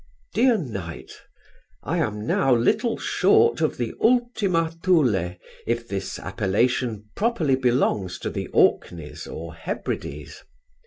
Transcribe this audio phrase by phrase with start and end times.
[0.33, 1.11] DEAR KNIGHT,
[1.83, 5.35] I am now little short of the Ultima Thule,
[5.67, 10.43] if this appellation properly belongs to the Orkneys or Hebrides.